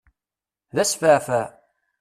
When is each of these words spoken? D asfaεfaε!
D 0.75 0.77
asfaεfaε! 0.83 1.47